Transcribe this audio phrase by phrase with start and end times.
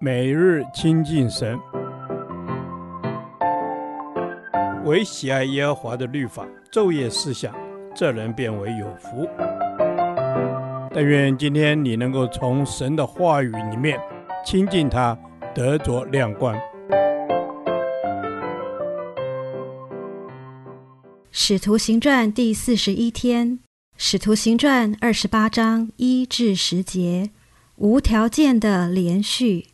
[0.00, 1.58] 每日亲近神，
[4.84, 7.54] 唯喜爱耶和华的律法，昼夜思想，
[7.94, 9.28] 这人便为有福。
[10.92, 13.98] 但愿今天你能够从神的话语里面
[14.44, 15.16] 亲近他，
[15.54, 16.56] 得着亮光。
[21.30, 23.60] 使徒行传第四十一天，
[23.96, 27.30] 使徒行传二十八章一至十节，
[27.76, 29.66] 无条件的连续。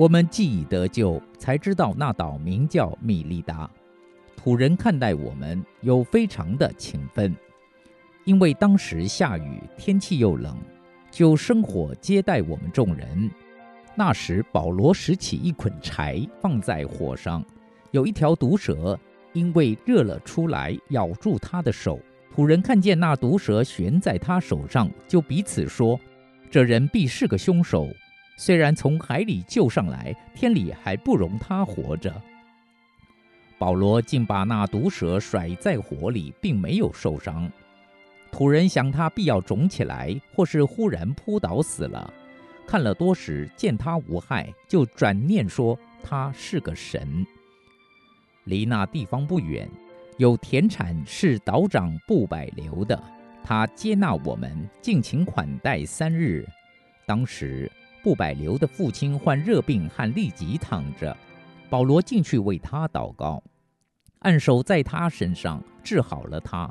[0.00, 3.70] 我们既已得救，才知道那岛名叫米利达。
[4.34, 7.36] 土人看待我们有非常的情分，
[8.24, 10.56] 因为当时下雨，天气又冷，
[11.10, 13.30] 就生火接待我们众人。
[13.94, 17.44] 那时保罗拾起一捆柴放在火上。
[17.90, 18.98] 有一条毒蛇，
[19.34, 22.00] 因为热了出来，咬住他的手。
[22.34, 26.00] 土人看见那毒蛇悬在他手上，就彼此说
[26.50, 27.86] ：“这人必是个凶手。
[28.40, 32.10] 虽然从海里救上来，天理还不容他活着。”
[33.60, 37.52] 保罗竟把那毒蛇甩在火里，并没有受伤。
[38.32, 42.10] 土人想他必要肿起来，或是忽然扑倒死了。
[42.66, 47.26] 看了多时，见他无害，就转念说他是个神。
[48.44, 49.68] 离那地方不远，
[50.16, 52.98] 有田产是岛长布百留的，
[53.44, 56.48] 他接纳我们，尽情款待三日。
[57.06, 57.70] 当时
[58.02, 61.16] 布百流的父亲患热病和痢疾躺着，
[61.68, 63.42] 保罗进去为他祷告，
[64.20, 66.70] 按手在他身上，治好了他。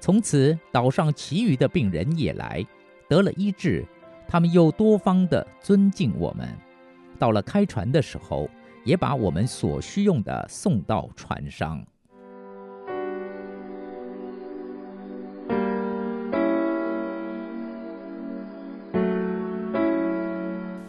[0.00, 2.64] 从此岛上其余的病人也来，
[3.08, 3.84] 得了医治，
[4.28, 6.48] 他们又多方的尊敬我们。
[7.18, 8.48] 到了开船的时候，
[8.84, 11.84] 也把我们所需用的送到船上。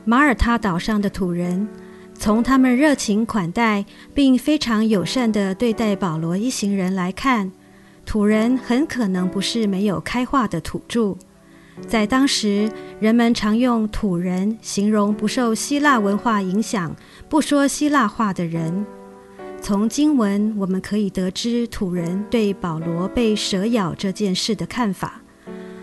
[0.10, 1.68] 马耳他岛上的土人，
[2.14, 7.52] 从他们热情款待并非常友善地对待保罗一行人来看，
[8.06, 11.18] 土人很可能不是没有开化的土著。
[11.90, 16.96] 在当时，人们常用“土人”形容不受希腊文化影响、
[17.28, 18.86] 不说希腊话的人。
[19.60, 25.22] 从经文我们可以得知土人对保罗被蛇咬这件事的看法。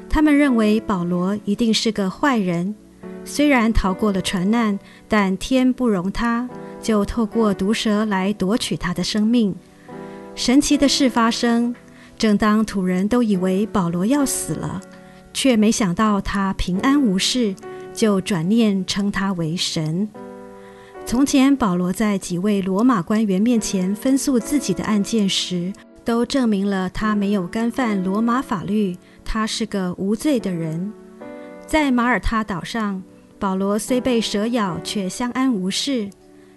[0.08, 2.74] 他们认为保罗一定是个坏人，
[3.24, 6.48] 虽然逃过了船难，但天不容他，
[6.82, 9.54] 就透过毒蛇来夺取他的生命。
[10.34, 11.74] 神奇的事发生，
[12.18, 14.80] 正当土人都以为保罗要死了。
[15.32, 17.56] 却没想到他平安无事，
[17.92, 20.08] 就转念称他为神。
[21.04, 25.72] 从前保罗在几位罗马官员面前分诉自己的案件时，
[26.04, 30.92] 都证明了他没有干犯罗马法律，他是个无罪的人。
[31.66, 33.02] 在马耳他岛上，
[33.38, 36.08] 保罗虽被蛇咬，却相安无事。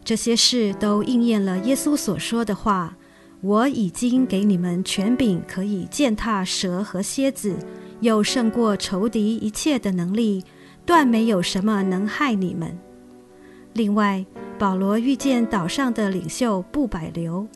[0.03, 2.95] 这些事都应验了耶稣所说的话
[3.41, 7.55] ：“我已经给你们权柄，可以践踏蛇和蝎子。”
[7.99, 10.43] 又胜过仇敌一切的能力，
[10.85, 12.77] 断没有什么能害你们。
[13.73, 14.23] 另外，
[14.59, 17.47] 保罗遇见岛上的领袖布百流，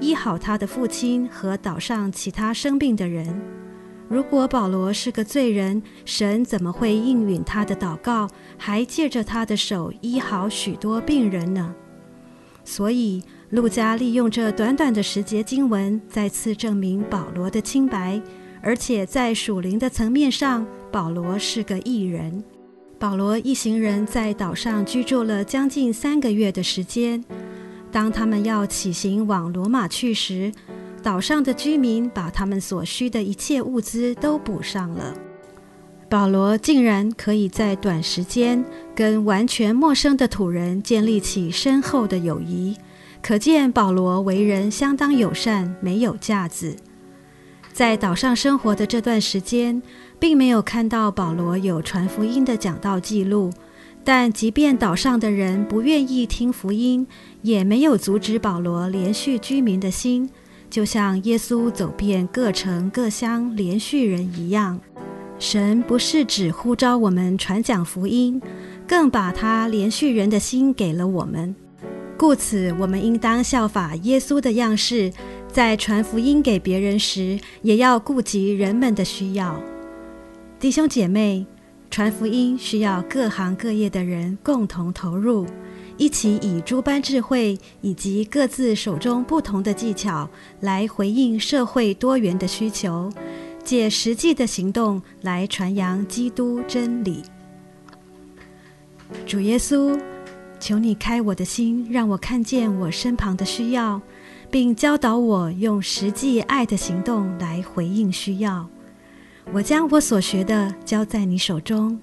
[0.00, 3.40] 医好他的父亲和岛上其他生病的人。
[4.10, 8.28] 如果保罗是个罪人，神怎么会应允他的祷告，
[8.58, 11.72] 还借着他的手医好许多病人呢？
[12.64, 18.20] 所以，路加利用这短短的十节经文，再次证明保罗的清白。
[18.60, 22.42] 而且在属灵的层面上，保罗是个异人。
[22.98, 27.24] 保罗一行人在岛上居住了将近三个月的时间。
[27.92, 30.52] 当他们要起行往罗马去时，
[31.02, 35.14] 岛上的居民把他们所需的一切物资都补上了。
[36.08, 42.76] 保罗竟然可以在短时间跟完全陌生的土人建立起深厚的友谊，
[43.22, 46.76] 可见保罗为人相当友善，没有架子。
[47.72, 49.80] 在岛上生活的这段时间，
[50.18, 53.52] 并没有看到保罗有传福音的讲道记录。
[54.02, 57.06] 但即便岛上的人不愿意听福音，
[57.42, 60.28] 也没有阻止保罗连续居民的心，
[60.70, 64.80] 就像耶稣走遍各城各乡连续人一样。
[65.38, 68.40] 神不是只呼召我们传讲福音，
[68.86, 71.54] 更把他连续人的心给了我们。
[72.16, 75.12] 故此，我们应当效法耶稣的样式。
[75.48, 79.60] 在传福音给别人时，也要顾及人们的需要。
[80.60, 81.44] 弟兄姐妹，
[81.90, 85.46] 传福音需要各行各业的人共同投入，
[86.00, 90.26] 一起以诸般智慧以及各自手中不同的技巧
[90.60, 93.12] 来回应社会多元的需求，
[93.62, 97.22] 借实际的行动来传扬基督真理。
[99.26, 100.00] 主耶稣，
[100.58, 104.00] 求你开我的心，让我看见我身旁的需要，
[104.50, 108.66] 并教导我用实际爱的行动来回应需要。
[109.52, 112.00] 我将我所学的交在你手中，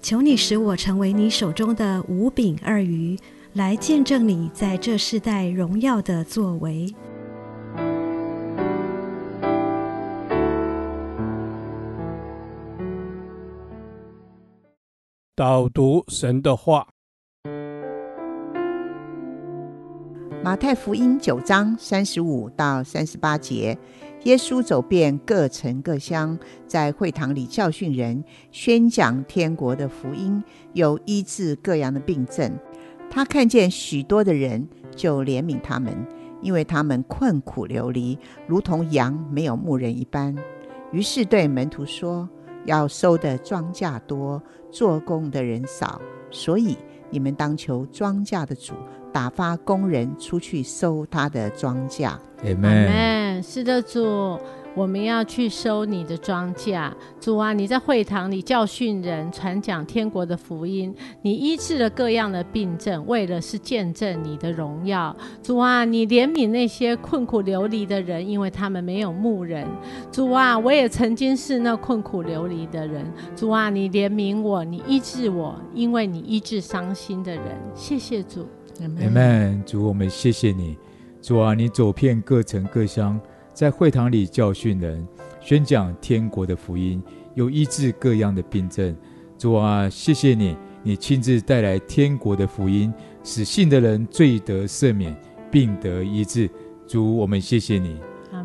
[0.00, 3.18] 求你使我成为你手中的五饼二鱼，
[3.54, 6.92] 来见证你在这世代荣耀的作为。
[15.36, 16.88] 导读神的话，
[20.42, 23.78] 马太福音九章三十五到三十八节。
[24.24, 26.36] 耶稣走遍各城各乡，
[26.66, 30.42] 在会堂里教训人，宣讲天国的福音，
[30.72, 32.50] 有医治各样的病症。
[33.14, 35.94] 他看见许多的人，就怜悯他们，
[36.42, 38.18] 因为他们困苦流离，
[38.48, 40.34] 如同羊没有牧人一般。
[40.90, 42.28] 于是对门徒说
[42.66, 46.76] ：“要收的庄稼多，做工的人少，所以
[47.08, 48.74] 你们当求庄稼的主。”
[49.14, 52.06] 打发工人出去收他的庄稼。
[52.06, 53.40] 阿门。
[53.40, 54.36] 是的，主，
[54.74, 56.90] 我们要去收你的庄稼。
[57.20, 65.14] 主啊，你在会堂里教训人，传讲天国的福音，你医治了各样的病症，为了是见证你的荣耀。
[65.44, 69.64] 主啊，你怜悯那些困苦流离的人，因为他们没有牧人。
[70.10, 73.06] 主啊，我也曾经是那困苦流离的人。
[73.36, 77.44] 主啊，你怜悯我，你医治我，因为你医治伤心的人。
[77.76, 78.44] 谢谢主。
[78.80, 80.76] 阿门，主，我们谢谢你，
[81.22, 83.20] 主啊，你走遍各城各乡，
[83.52, 85.06] 在会堂里教训人，
[85.40, 87.02] 宣讲天国的福音，
[87.34, 88.96] 又医治各样的病症。
[89.38, 92.92] 主啊，谢谢你，你亲自带来天国的福音，
[93.22, 95.16] 使信的人罪得赦免，
[95.50, 96.50] 病得医治。
[96.86, 97.96] 主，我们谢谢你。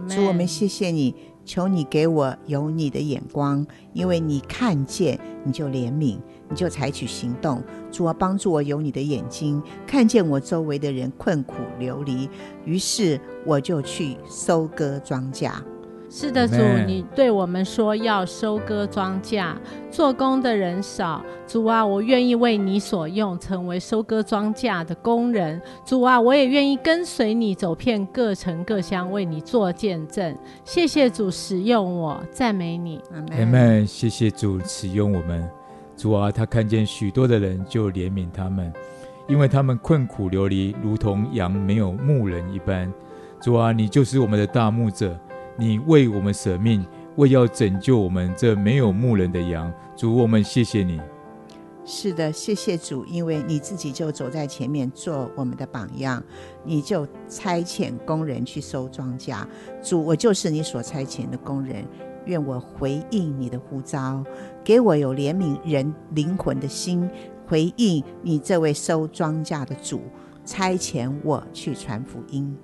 [0.07, 1.15] 主，我们谢谢你。
[1.45, 7.63] 求你给我有你的眼光，因为你看见，你就怜悯，你就采取行动。
[7.91, 12.29] 主啊，帮助我有你的眼睛，看见我周围的人困苦流离，
[12.65, 15.51] 于是我就去收割庄稼。
[16.11, 16.55] 是的，主，
[16.87, 19.53] 你对我们说要收割庄稼，
[19.91, 21.23] 做工的人少。
[21.45, 25.61] 主啊，我愿意为你所用，成为收割庄稼的工人。
[25.85, 30.35] 主啊，我也愿意跟随你走遍各城各乡，为你做见证。
[30.63, 32.99] 谢谢主使用我，赞美你。
[33.11, 33.85] 阿门。
[33.85, 35.58] 谢谢主使用我们。
[35.99, 38.71] 主啊，他看见许多的人，就怜悯他们，
[39.27, 42.89] 因为他们困苦流离，如同羊没有牧人一般。
[43.41, 45.19] 主啊，你就是我们的大牧者。
[45.57, 46.85] 你为我们舍命，
[47.17, 49.69] 为要拯救我们这没有牧人的羊。
[49.93, 51.01] 主，我们谢谢你。
[51.83, 56.23] 是的，谢谢主，因为你自己就走在前面做我们的榜样，
[56.63, 59.35] 你就差遣工人去收庄稼。
[59.83, 61.83] 主，我就是你所差遣的工人，
[62.25, 64.23] 愿我回应你的呼召，
[64.63, 67.09] 给我有怜悯人灵魂的心，
[67.47, 70.01] 回应你这位收庄稼的主，
[70.45, 72.55] 差遣我去传福音。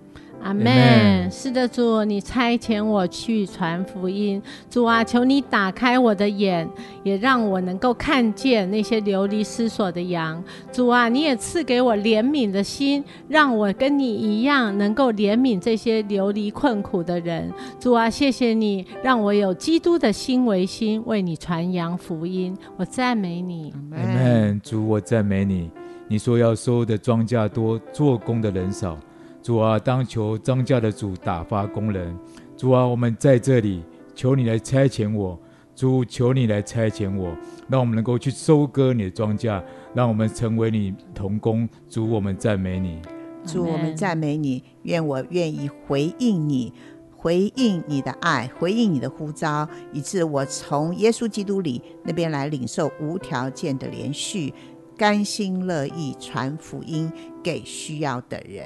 [0.46, 1.32] 阿门。
[1.32, 4.40] 是的，主，你差遣我去传福音。
[4.70, 6.70] 主啊，求你打开我的眼，
[7.02, 10.42] 也让我能够看见那些流离失所的羊。
[10.72, 17.52] 主啊，你也赐给我怜悯的心，让我跟你一样，能够怜悯这些流离困苦的人。
[17.80, 22.56] 主啊，谢谢你，让我有基督的心为心，为你传扬福音。
[22.78, 23.74] 我赞美你。
[23.92, 24.62] 阿门。
[24.64, 25.72] 主，我赞美你。
[26.08, 28.96] 你说要收的庄稼多，做工的人少。
[29.46, 32.18] 主啊，当求庄稼的主打发工人。
[32.58, 33.84] 主啊，我们在这里，
[34.16, 35.40] 求你来差遣我。
[35.76, 37.38] 主，求你来差遣我，
[37.70, 41.70] 让我们能够去收割你的庄稼，让我们成为你同工。
[41.88, 43.00] 主，我们赞美你。
[43.46, 44.64] 主，我们赞美你。
[44.82, 46.74] 愿我愿意回应你，
[47.16, 54.52] 回应你的爱，回应你的呼召，以致我从耶稣基督里那边来领受无条件的连续，
[54.98, 58.66] 甘心乐意传福音给需要的人。